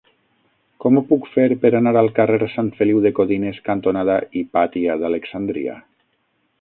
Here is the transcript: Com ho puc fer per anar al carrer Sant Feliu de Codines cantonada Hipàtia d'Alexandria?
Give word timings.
Com 0.83 0.95
ho 0.95 1.03
puc 1.09 1.27
fer 1.33 1.43
per 1.65 1.71
anar 1.79 1.93
al 2.01 2.09
carrer 2.19 2.49
Sant 2.53 2.71
Feliu 2.79 3.03
de 3.05 3.11
Codines 3.19 3.59
cantonada 3.69 4.17
Hipàtia 4.41 4.97
d'Alexandria? 5.05 5.77